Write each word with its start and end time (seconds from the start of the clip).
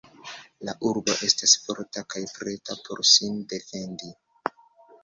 La 0.69 0.73
urbo 0.91 1.15
estas 1.27 1.53
forta 1.67 2.03
kaj 2.15 2.25
preta 2.39 2.79
por 2.89 3.07
sin 3.13 3.39
defendi. 3.55 4.13